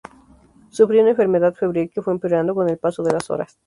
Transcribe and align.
Sufría 0.71 1.01
una 1.03 1.11
enfermedad 1.11 1.53
febril 1.53 1.91
que 1.93 2.01
fue 2.01 2.11
empeorando 2.13 2.55
con 2.55 2.67
el 2.67 2.79
paso 2.79 3.03
de 3.03 3.13
las 3.13 3.29
horas. 3.29 3.59